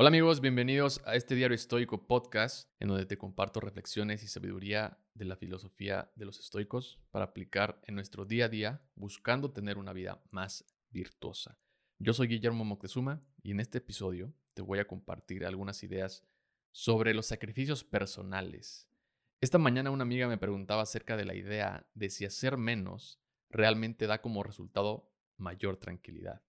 Hola 0.00 0.08
amigos, 0.08 0.40
bienvenidos 0.40 1.02
a 1.04 1.14
este 1.14 1.34
Diario 1.34 1.54
Estoico 1.54 2.06
podcast, 2.06 2.70
en 2.80 2.88
donde 2.88 3.04
te 3.04 3.18
comparto 3.18 3.60
reflexiones 3.60 4.22
y 4.22 4.28
sabiduría 4.28 4.96
de 5.12 5.26
la 5.26 5.36
filosofía 5.36 6.10
de 6.16 6.24
los 6.24 6.40
estoicos 6.40 6.98
para 7.10 7.26
aplicar 7.26 7.78
en 7.86 7.96
nuestro 7.96 8.24
día 8.24 8.46
a 8.46 8.48
día, 8.48 8.80
buscando 8.94 9.50
tener 9.50 9.76
una 9.76 9.92
vida 9.92 10.22
más 10.30 10.64
virtuosa. 10.88 11.58
Yo 11.98 12.14
soy 12.14 12.28
Guillermo 12.28 12.64
Moctezuma 12.64 13.20
y 13.42 13.50
en 13.50 13.60
este 13.60 13.76
episodio 13.76 14.32
te 14.54 14.62
voy 14.62 14.78
a 14.78 14.86
compartir 14.86 15.44
algunas 15.44 15.82
ideas 15.82 16.24
sobre 16.72 17.12
los 17.12 17.26
sacrificios 17.26 17.84
personales. 17.84 18.88
Esta 19.42 19.58
mañana 19.58 19.90
una 19.90 20.04
amiga 20.04 20.28
me 20.28 20.38
preguntaba 20.38 20.80
acerca 20.80 21.18
de 21.18 21.26
la 21.26 21.34
idea 21.34 21.86
de 21.92 22.08
si 22.08 22.24
hacer 22.24 22.56
menos 22.56 23.20
realmente 23.50 24.06
da 24.06 24.22
como 24.22 24.44
resultado 24.44 25.12
mayor 25.36 25.76
tranquilidad. 25.76 26.40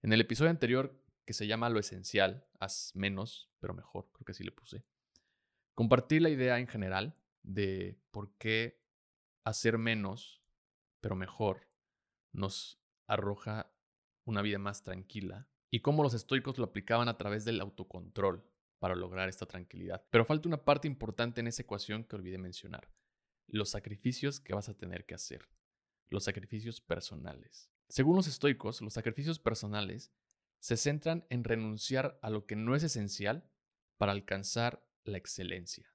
En 0.00 0.12
el 0.12 0.20
episodio 0.20 0.50
anterior 0.50 1.07
que 1.28 1.34
se 1.34 1.46
llama 1.46 1.68
Lo 1.68 1.78
Esencial, 1.78 2.46
haz 2.58 2.92
menos, 2.94 3.50
pero 3.60 3.74
mejor, 3.74 4.08
creo 4.14 4.24
que 4.24 4.32
así 4.32 4.44
le 4.44 4.50
puse. 4.50 4.82
Compartí 5.74 6.20
la 6.20 6.30
idea 6.30 6.58
en 6.58 6.66
general 6.66 7.18
de 7.42 8.00
por 8.10 8.32
qué 8.38 8.80
hacer 9.44 9.76
menos, 9.76 10.42
pero 11.02 11.16
mejor, 11.16 11.68
nos 12.32 12.80
arroja 13.06 13.70
una 14.24 14.40
vida 14.40 14.58
más 14.58 14.84
tranquila 14.84 15.50
y 15.70 15.80
cómo 15.80 16.02
los 16.02 16.14
estoicos 16.14 16.56
lo 16.56 16.64
aplicaban 16.64 17.10
a 17.10 17.18
través 17.18 17.44
del 17.44 17.60
autocontrol 17.60 18.42
para 18.78 18.96
lograr 18.96 19.28
esta 19.28 19.44
tranquilidad. 19.44 20.06
Pero 20.08 20.24
falta 20.24 20.48
una 20.48 20.64
parte 20.64 20.88
importante 20.88 21.42
en 21.42 21.48
esa 21.48 21.60
ecuación 21.60 22.04
que 22.04 22.16
olvidé 22.16 22.38
mencionar, 22.38 22.90
los 23.48 23.68
sacrificios 23.68 24.40
que 24.40 24.54
vas 24.54 24.70
a 24.70 24.78
tener 24.78 25.04
que 25.04 25.14
hacer, 25.14 25.46
los 26.08 26.24
sacrificios 26.24 26.80
personales. 26.80 27.70
Según 27.90 28.16
los 28.16 28.28
estoicos, 28.28 28.80
los 28.80 28.94
sacrificios 28.94 29.38
personales 29.38 30.10
se 30.60 30.76
centran 30.76 31.26
en 31.30 31.44
renunciar 31.44 32.18
a 32.22 32.30
lo 32.30 32.46
que 32.46 32.56
no 32.56 32.74
es 32.74 32.82
esencial 32.82 33.48
para 33.96 34.12
alcanzar 34.12 34.84
la 35.04 35.18
excelencia. 35.18 35.92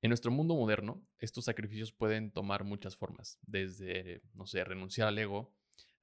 En 0.00 0.08
nuestro 0.08 0.32
mundo 0.32 0.56
moderno, 0.56 1.06
estos 1.18 1.44
sacrificios 1.44 1.92
pueden 1.92 2.32
tomar 2.32 2.64
muchas 2.64 2.96
formas, 2.96 3.38
desde, 3.42 4.22
no 4.34 4.46
sé, 4.46 4.64
renunciar 4.64 5.06
al 5.06 5.18
ego, 5.18 5.54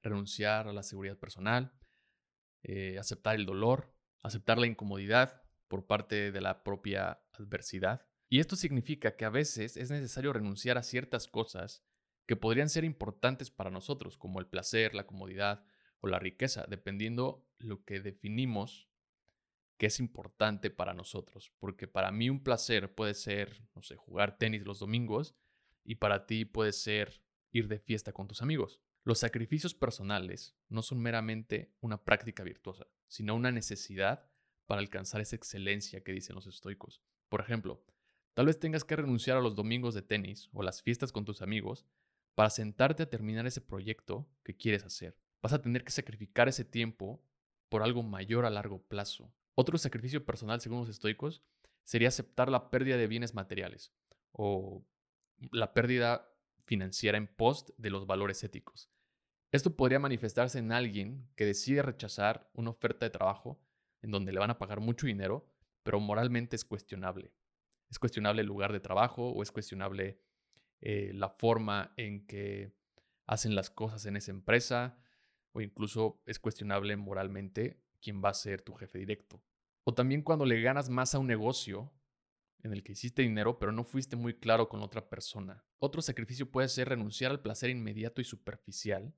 renunciar 0.02 0.68
a 0.68 0.72
la 0.72 0.82
seguridad 0.82 1.18
personal, 1.18 1.72
eh, 2.62 2.98
aceptar 2.98 3.36
el 3.36 3.44
dolor, 3.44 3.94
aceptar 4.22 4.58
la 4.58 4.66
incomodidad 4.66 5.42
por 5.68 5.86
parte 5.86 6.32
de 6.32 6.40
la 6.40 6.62
propia 6.64 7.20
adversidad. 7.32 8.06
Y 8.28 8.40
esto 8.40 8.56
significa 8.56 9.16
que 9.16 9.24
a 9.24 9.30
veces 9.30 9.76
es 9.76 9.90
necesario 9.90 10.32
renunciar 10.32 10.78
a 10.78 10.82
ciertas 10.82 11.28
cosas 11.28 11.84
que 12.26 12.36
podrían 12.36 12.68
ser 12.68 12.84
importantes 12.84 13.50
para 13.50 13.70
nosotros, 13.70 14.16
como 14.16 14.40
el 14.40 14.46
placer, 14.46 14.94
la 14.94 15.06
comodidad 15.06 15.64
o 16.00 16.08
la 16.08 16.18
riqueza, 16.18 16.66
dependiendo 16.68 17.46
lo 17.58 17.84
que 17.84 18.00
definimos 18.00 18.88
que 19.76 19.86
es 19.86 19.98
importante 19.98 20.70
para 20.70 20.92
nosotros. 20.92 21.52
Porque 21.58 21.88
para 21.88 22.10
mí 22.10 22.28
un 22.28 22.42
placer 22.42 22.94
puede 22.94 23.14
ser, 23.14 23.62
no 23.74 23.82
sé, 23.82 23.96
jugar 23.96 24.36
tenis 24.36 24.64
los 24.64 24.78
domingos 24.78 25.34
y 25.84 25.94
para 25.94 26.26
ti 26.26 26.44
puede 26.44 26.72
ser 26.72 27.22
ir 27.50 27.68
de 27.68 27.78
fiesta 27.78 28.12
con 28.12 28.28
tus 28.28 28.42
amigos. 28.42 28.80
Los 29.04 29.20
sacrificios 29.20 29.74
personales 29.74 30.54
no 30.68 30.82
son 30.82 31.00
meramente 31.00 31.72
una 31.80 32.04
práctica 32.04 32.44
virtuosa, 32.44 32.86
sino 33.08 33.34
una 33.34 33.50
necesidad 33.50 34.28
para 34.66 34.80
alcanzar 34.80 35.22
esa 35.22 35.36
excelencia 35.36 36.02
que 36.02 36.12
dicen 36.12 36.36
los 36.36 36.46
estoicos. 36.46 37.02
Por 37.30 37.40
ejemplo, 37.40 37.82
tal 38.34 38.46
vez 38.46 38.60
tengas 38.60 38.84
que 38.84 38.96
renunciar 38.96 39.38
a 39.38 39.40
los 39.40 39.56
domingos 39.56 39.94
de 39.94 40.02
tenis 40.02 40.50
o 40.52 40.62
las 40.62 40.82
fiestas 40.82 41.10
con 41.10 41.24
tus 41.24 41.40
amigos 41.40 41.86
para 42.34 42.50
sentarte 42.50 43.02
a 43.02 43.10
terminar 43.10 43.46
ese 43.46 43.62
proyecto 43.62 44.28
que 44.44 44.56
quieres 44.56 44.84
hacer. 44.84 45.16
Vas 45.42 45.52
a 45.52 45.62
tener 45.62 45.84
que 45.84 45.90
sacrificar 45.90 46.48
ese 46.48 46.64
tiempo 46.64 47.22
por 47.68 47.82
algo 47.82 48.02
mayor 48.02 48.44
a 48.44 48.50
largo 48.50 48.82
plazo. 48.82 49.32
Otro 49.54 49.78
sacrificio 49.78 50.24
personal, 50.24 50.60
según 50.60 50.80
los 50.80 50.88
estoicos, 50.88 51.42
sería 51.84 52.08
aceptar 52.08 52.50
la 52.50 52.70
pérdida 52.70 52.96
de 52.96 53.06
bienes 53.06 53.34
materiales 53.34 53.92
o 54.32 54.84
la 55.50 55.72
pérdida 55.72 56.28
financiera 56.64 57.18
en 57.18 57.26
post 57.26 57.70
de 57.78 57.90
los 57.90 58.06
valores 58.06 58.44
éticos. 58.44 58.90
Esto 59.52 59.76
podría 59.76 59.98
manifestarse 59.98 60.58
en 60.58 60.70
alguien 60.70 61.28
que 61.34 61.44
decide 61.44 61.82
rechazar 61.82 62.48
una 62.54 62.70
oferta 62.70 63.06
de 63.06 63.10
trabajo 63.10 63.60
en 64.02 64.10
donde 64.10 64.32
le 64.32 64.38
van 64.38 64.50
a 64.50 64.58
pagar 64.58 64.80
mucho 64.80 65.06
dinero, 65.06 65.46
pero 65.82 65.98
moralmente 65.98 66.54
es 66.54 66.64
cuestionable. 66.64 67.32
Es 67.90 67.98
cuestionable 67.98 68.42
el 68.42 68.46
lugar 68.46 68.72
de 68.72 68.80
trabajo 68.80 69.30
o 69.30 69.42
es 69.42 69.50
cuestionable 69.50 70.20
eh, 70.80 71.10
la 71.14 71.28
forma 71.28 71.92
en 71.96 72.26
que 72.26 72.72
hacen 73.26 73.54
las 73.54 73.70
cosas 73.70 74.06
en 74.06 74.16
esa 74.16 74.30
empresa 74.30 74.96
o 75.52 75.60
incluso 75.60 76.22
es 76.26 76.38
cuestionable 76.38 76.96
moralmente 76.96 77.82
quién 78.00 78.22
va 78.22 78.30
a 78.30 78.34
ser 78.34 78.62
tu 78.62 78.74
jefe 78.74 78.98
directo. 78.98 79.42
O 79.84 79.94
también 79.94 80.22
cuando 80.22 80.44
le 80.44 80.60
ganas 80.60 80.88
más 80.88 81.14
a 81.14 81.18
un 81.18 81.26
negocio 81.26 81.92
en 82.62 82.72
el 82.72 82.82
que 82.82 82.92
hiciste 82.92 83.22
dinero 83.22 83.58
pero 83.58 83.72
no 83.72 83.84
fuiste 83.84 84.16
muy 84.16 84.34
claro 84.34 84.68
con 84.68 84.82
otra 84.82 85.08
persona. 85.08 85.64
Otro 85.78 86.02
sacrificio 86.02 86.50
puede 86.50 86.68
ser 86.68 86.88
renunciar 86.88 87.30
al 87.30 87.42
placer 87.42 87.70
inmediato 87.70 88.20
y 88.20 88.24
superficial 88.24 89.14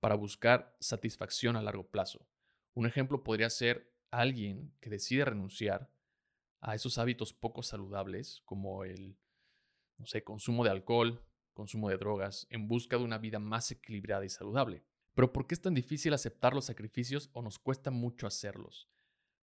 para 0.00 0.14
buscar 0.14 0.76
satisfacción 0.80 1.56
a 1.56 1.62
largo 1.62 1.88
plazo. 1.88 2.28
Un 2.74 2.86
ejemplo 2.86 3.22
podría 3.22 3.50
ser 3.50 3.94
alguien 4.10 4.74
que 4.80 4.90
decide 4.90 5.24
renunciar 5.24 5.90
a 6.60 6.74
esos 6.74 6.98
hábitos 6.98 7.32
poco 7.32 7.62
saludables 7.62 8.42
como 8.44 8.84
el 8.84 9.18
no 9.98 10.06
sé, 10.06 10.24
consumo 10.24 10.64
de 10.64 10.70
alcohol, 10.70 11.24
consumo 11.52 11.88
de 11.88 11.96
drogas 11.96 12.46
en 12.50 12.68
busca 12.68 12.98
de 12.98 13.04
una 13.04 13.18
vida 13.18 13.38
más 13.38 13.70
equilibrada 13.70 14.24
y 14.24 14.28
saludable. 14.28 14.84
Pero 15.16 15.32
¿por 15.32 15.46
qué 15.46 15.54
es 15.54 15.62
tan 15.62 15.72
difícil 15.72 16.12
aceptar 16.12 16.52
los 16.52 16.66
sacrificios 16.66 17.30
o 17.32 17.40
nos 17.40 17.58
cuesta 17.58 17.90
mucho 17.90 18.26
hacerlos? 18.26 18.86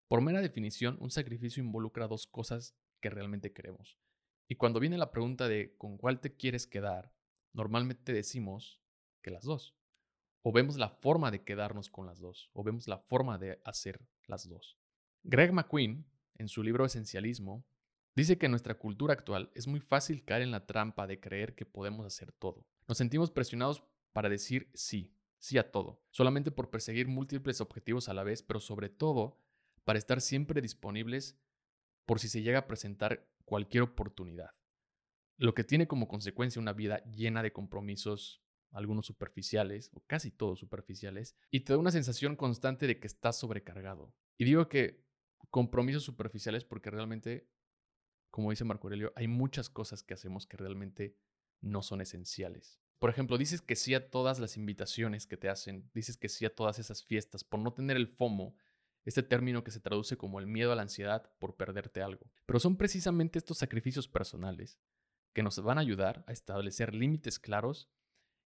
Por 0.06 0.20
mera 0.20 0.40
definición, 0.40 0.96
un 1.00 1.10
sacrificio 1.10 1.60
involucra 1.64 2.06
dos 2.06 2.28
cosas 2.28 2.76
que 3.00 3.10
realmente 3.10 3.52
queremos. 3.52 3.98
Y 4.46 4.54
cuando 4.54 4.78
viene 4.78 4.96
la 4.98 5.10
pregunta 5.10 5.48
de 5.48 5.76
¿con 5.76 5.98
cuál 5.98 6.20
te 6.20 6.36
quieres 6.36 6.68
quedar? 6.68 7.12
Normalmente 7.52 8.12
decimos 8.12 8.80
que 9.20 9.32
las 9.32 9.42
dos. 9.42 9.74
O 10.42 10.52
vemos 10.52 10.76
la 10.76 10.90
forma 10.90 11.32
de 11.32 11.42
quedarnos 11.42 11.90
con 11.90 12.06
las 12.06 12.20
dos, 12.20 12.50
o 12.52 12.62
vemos 12.62 12.86
la 12.86 12.98
forma 12.98 13.36
de 13.38 13.60
hacer 13.64 14.00
las 14.28 14.48
dos. 14.48 14.78
Greg 15.24 15.52
McQueen, 15.52 16.06
en 16.36 16.46
su 16.46 16.62
libro 16.62 16.84
Esencialismo, 16.84 17.66
dice 18.14 18.38
que 18.38 18.46
en 18.46 18.52
nuestra 18.52 18.78
cultura 18.78 19.14
actual 19.14 19.50
es 19.56 19.66
muy 19.66 19.80
fácil 19.80 20.24
caer 20.24 20.42
en 20.42 20.52
la 20.52 20.66
trampa 20.66 21.08
de 21.08 21.18
creer 21.18 21.56
que 21.56 21.66
podemos 21.66 22.06
hacer 22.06 22.30
todo. 22.30 22.64
Nos 22.86 22.98
sentimos 22.98 23.32
presionados 23.32 23.82
para 24.12 24.28
decir 24.28 24.70
sí, 24.72 25.10
sí 25.44 25.58
a 25.58 25.70
todo, 25.70 26.02
solamente 26.10 26.50
por 26.50 26.70
perseguir 26.70 27.06
múltiples 27.06 27.60
objetivos 27.60 28.08
a 28.08 28.14
la 28.14 28.24
vez, 28.24 28.42
pero 28.42 28.60
sobre 28.60 28.88
todo 28.88 29.38
para 29.84 29.98
estar 29.98 30.22
siempre 30.22 30.62
disponibles 30.62 31.38
por 32.06 32.18
si 32.18 32.30
se 32.30 32.40
llega 32.40 32.60
a 32.60 32.66
presentar 32.66 33.28
cualquier 33.44 33.82
oportunidad. 33.82 34.52
Lo 35.36 35.52
que 35.52 35.62
tiene 35.62 35.86
como 35.86 36.08
consecuencia 36.08 36.62
una 36.62 36.72
vida 36.72 37.04
llena 37.12 37.42
de 37.42 37.52
compromisos, 37.52 38.42
algunos 38.70 39.04
superficiales, 39.04 39.90
o 39.92 40.00
casi 40.06 40.30
todos 40.30 40.60
superficiales, 40.60 41.36
y 41.50 41.60
te 41.60 41.74
da 41.74 41.78
una 41.78 41.90
sensación 41.90 42.36
constante 42.36 42.86
de 42.86 42.98
que 42.98 43.06
estás 43.06 43.38
sobrecargado. 43.38 44.14
Y 44.38 44.46
digo 44.46 44.66
que 44.70 45.04
compromisos 45.50 46.04
superficiales 46.04 46.64
porque 46.64 46.90
realmente, 46.90 47.50
como 48.30 48.48
dice 48.48 48.64
Marco 48.64 48.86
Aurelio, 48.86 49.12
hay 49.14 49.28
muchas 49.28 49.68
cosas 49.68 50.02
que 50.02 50.14
hacemos 50.14 50.46
que 50.46 50.56
realmente 50.56 51.18
no 51.60 51.82
son 51.82 52.00
esenciales. 52.00 52.80
Por 53.04 53.10
ejemplo, 53.10 53.36
dices 53.36 53.60
que 53.60 53.76
sí 53.76 53.92
a 53.92 54.08
todas 54.08 54.38
las 54.38 54.56
invitaciones 54.56 55.26
que 55.26 55.36
te 55.36 55.50
hacen, 55.50 55.90
dices 55.92 56.16
que 56.16 56.30
sí 56.30 56.46
a 56.46 56.54
todas 56.54 56.78
esas 56.78 57.04
fiestas 57.04 57.44
por 57.44 57.60
no 57.60 57.74
tener 57.74 57.98
el 57.98 58.08
FOMO, 58.08 58.56
este 59.04 59.22
término 59.22 59.62
que 59.62 59.72
se 59.72 59.80
traduce 59.80 60.16
como 60.16 60.40
el 60.40 60.46
miedo 60.46 60.72
a 60.72 60.74
la 60.74 60.80
ansiedad 60.80 61.30
por 61.38 61.54
perderte 61.54 62.00
algo. 62.00 62.32
Pero 62.46 62.60
son 62.60 62.78
precisamente 62.78 63.38
estos 63.38 63.58
sacrificios 63.58 64.08
personales 64.08 64.80
que 65.34 65.42
nos 65.42 65.62
van 65.62 65.76
a 65.76 65.82
ayudar 65.82 66.24
a 66.26 66.32
establecer 66.32 66.94
límites 66.94 67.38
claros 67.38 67.90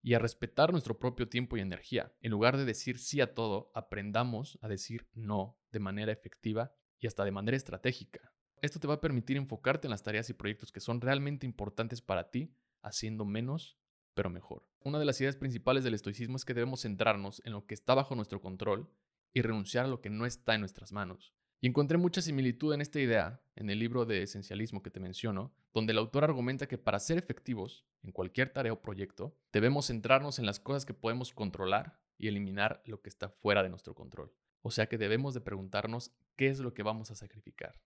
y 0.02 0.14
a 0.14 0.18
respetar 0.18 0.72
nuestro 0.72 0.98
propio 0.98 1.28
tiempo 1.28 1.56
y 1.56 1.60
energía. 1.60 2.12
En 2.20 2.32
lugar 2.32 2.56
de 2.56 2.64
decir 2.64 2.98
sí 2.98 3.20
a 3.20 3.34
todo, 3.34 3.70
aprendamos 3.76 4.58
a 4.60 4.66
decir 4.66 5.06
no 5.14 5.56
de 5.70 5.78
manera 5.78 6.10
efectiva 6.10 6.74
y 6.98 7.06
hasta 7.06 7.24
de 7.24 7.30
manera 7.30 7.56
estratégica. 7.56 8.32
Esto 8.60 8.80
te 8.80 8.88
va 8.88 8.94
a 8.94 9.00
permitir 9.00 9.36
enfocarte 9.36 9.86
en 9.86 9.92
las 9.92 10.02
tareas 10.02 10.28
y 10.30 10.34
proyectos 10.34 10.72
que 10.72 10.80
son 10.80 11.00
realmente 11.00 11.46
importantes 11.46 12.02
para 12.02 12.32
ti, 12.32 12.56
haciendo 12.82 13.24
menos 13.24 13.78
pero 14.18 14.30
mejor. 14.30 14.66
Una 14.82 14.98
de 14.98 15.04
las 15.04 15.20
ideas 15.20 15.36
principales 15.36 15.84
del 15.84 15.94
estoicismo 15.94 16.34
es 16.34 16.44
que 16.44 16.52
debemos 16.52 16.80
centrarnos 16.80 17.40
en 17.44 17.52
lo 17.52 17.68
que 17.68 17.74
está 17.74 17.94
bajo 17.94 18.16
nuestro 18.16 18.40
control 18.40 18.90
y 19.32 19.42
renunciar 19.42 19.84
a 19.84 19.88
lo 19.88 20.00
que 20.00 20.10
no 20.10 20.26
está 20.26 20.56
en 20.56 20.60
nuestras 20.60 20.90
manos. 20.90 21.32
Y 21.60 21.68
encontré 21.68 21.98
mucha 21.98 22.20
similitud 22.20 22.74
en 22.74 22.80
esta 22.80 22.98
idea 22.98 23.40
en 23.54 23.70
el 23.70 23.78
libro 23.78 24.06
de 24.06 24.24
esencialismo 24.24 24.82
que 24.82 24.90
te 24.90 24.98
menciono, 24.98 25.54
donde 25.72 25.92
el 25.92 25.98
autor 25.98 26.24
argumenta 26.24 26.66
que 26.66 26.78
para 26.78 26.98
ser 26.98 27.16
efectivos 27.16 27.86
en 28.02 28.10
cualquier 28.10 28.52
tarea 28.52 28.72
o 28.72 28.82
proyecto, 28.82 29.38
debemos 29.52 29.86
centrarnos 29.86 30.40
en 30.40 30.46
las 30.46 30.58
cosas 30.58 30.84
que 30.84 30.94
podemos 30.94 31.32
controlar 31.32 32.00
y 32.16 32.26
eliminar 32.26 32.82
lo 32.86 33.00
que 33.00 33.10
está 33.10 33.28
fuera 33.28 33.62
de 33.62 33.68
nuestro 33.68 33.94
control. 33.94 34.34
O 34.62 34.72
sea 34.72 34.88
que 34.88 34.98
debemos 34.98 35.32
de 35.32 35.42
preguntarnos 35.42 36.10
qué 36.34 36.48
es 36.48 36.58
lo 36.58 36.74
que 36.74 36.82
vamos 36.82 37.12
a 37.12 37.14
sacrificar. 37.14 37.80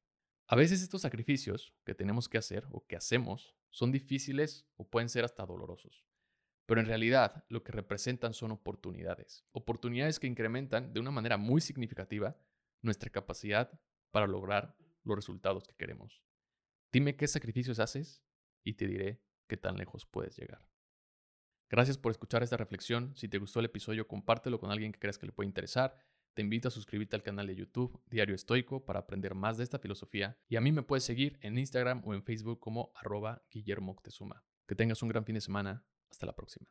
A 0.46 0.56
veces 0.56 0.81
estos 0.81 1.02
sacrificios 1.02 1.75
que 1.84 1.94
tenemos 1.94 2.31
que 2.31 2.38
hacer 2.38 2.67
o 2.70 2.87
que 2.87 2.96
hacemos 2.96 3.55
son 3.69 3.93
difíciles 3.93 4.67
o 4.76 4.88
pueden 4.88 5.11
ser 5.11 5.26
hasta 5.26 5.44
dolorosos. 5.44 6.06
Pero 6.67 6.81
en 6.81 6.87
realidad 6.87 7.44
lo 7.49 7.62
que 7.62 7.73
representan 7.73 8.35
son 8.35 8.53
oportunidades. 8.53 9.44
Oportunidades 9.53 10.19
que 10.20 10.26
incrementan 10.26 10.93
de 10.93 11.00
una 11.00 11.11
manera 11.11 11.37
muy 11.37 11.61
significativa 11.61 12.37
nuestra 12.82 13.11
capacidad 13.11 13.81
para 14.11 14.26
lograr 14.26 14.76
los 15.05 15.17
resultados 15.17 15.67
que 15.67 15.75
queremos. 15.75 16.23
Dime 16.93 17.17
qué 17.17 17.26
sacrificios 17.26 17.79
haces 17.79 18.23
y 18.62 18.75
te 18.75 18.87
diré 18.87 19.23
qué 19.49 19.56
tan 19.56 19.76
lejos 19.76 20.06
puedes 20.06 20.37
llegar. 20.37 20.69
Gracias 21.70 21.97
por 21.97 22.12
escuchar 22.12 22.43
esta 22.43 22.59
reflexión. 22.59 23.17
Si 23.17 23.29
te 23.29 23.38
gustó 23.38 23.61
el 23.61 23.67
episodio, 23.67 24.06
compártelo 24.06 24.61
con 24.61 24.70
alguien 24.70 24.93
que 24.93 25.00
creas 25.00 25.17
que 25.17 25.26
le 25.26 25.32
puede 25.32 25.47
interesar. 25.47 25.97
Te 26.35 26.43
invito 26.43 26.69
a 26.69 26.70
suscribirte 26.70 27.17
al 27.17 27.23
canal 27.23 27.47
de 27.47 27.56
YouTube 27.56 28.00
Diario 28.06 28.35
Estoico 28.35 28.85
para 28.85 29.00
aprender 29.00 29.35
más 29.35 29.56
de 29.56 29.65
esta 29.65 29.79
filosofía 29.79 30.38
y 30.49 30.56
a 30.56 30.61
mí 30.61 30.73
me 30.73 30.82
puedes 30.82 31.05
seguir 31.05 31.38
en 31.43 31.58
Instagram 31.58 32.03
o 32.06 32.15
en 32.15 32.23
Facebook 32.23 32.61
como 32.61 32.93
arroba 32.94 33.43
Guillermo 33.50 33.97
Que 34.67 34.75
tengas 34.75 35.03
un 35.03 35.08
gran 35.08 35.25
fin 35.25 35.35
de 35.35 35.41
semana. 35.41 35.85
Hasta 36.12 36.26
la 36.26 36.35
próxima. 36.35 36.67